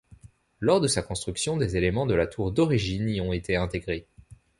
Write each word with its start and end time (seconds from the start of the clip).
Lors 0.59 0.81
de 0.81 0.87
sa 0.87 1.03
construction 1.03 1.57
des 1.57 1.77
éléments 1.77 2.07
de 2.07 2.15
la 2.15 2.25
tour 2.25 2.51
d'origine 2.51 3.07
y 3.07 3.21
ont 3.21 3.33
été 3.33 3.55
intégré. 3.55 4.07